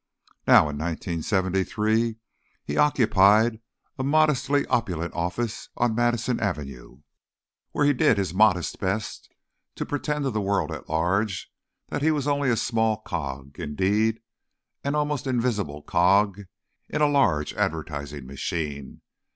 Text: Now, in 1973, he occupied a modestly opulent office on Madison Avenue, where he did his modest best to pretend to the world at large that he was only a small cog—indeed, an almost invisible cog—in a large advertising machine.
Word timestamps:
Now, 0.47 0.61
in 0.67 0.79
1973, 0.79 2.15
he 2.65 2.75
occupied 2.75 3.61
a 3.99 4.03
modestly 4.03 4.65
opulent 4.65 5.13
office 5.13 5.69
on 5.77 5.93
Madison 5.93 6.39
Avenue, 6.39 7.01
where 7.71 7.85
he 7.85 7.93
did 7.93 8.17
his 8.17 8.33
modest 8.33 8.79
best 8.79 9.31
to 9.75 9.85
pretend 9.85 10.23
to 10.23 10.31
the 10.31 10.41
world 10.41 10.71
at 10.71 10.89
large 10.89 11.51
that 11.89 12.01
he 12.01 12.09
was 12.09 12.27
only 12.27 12.49
a 12.49 12.57
small 12.57 13.01
cog—indeed, 13.03 14.21
an 14.83 14.95
almost 14.95 15.27
invisible 15.27 15.83
cog—in 15.83 16.99
a 16.99 17.07
large 17.07 17.53
advertising 17.53 18.25
machine. 18.25 19.01